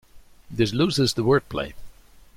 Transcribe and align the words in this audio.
This 0.49 0.73
loses 0.73 1.13
the 1.13 1.23
wordplay. 1.23 1.73